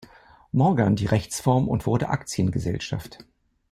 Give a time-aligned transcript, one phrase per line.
[0.51, 3.19] Morgan die Rechtsform und wurde Aktiengesellschaft.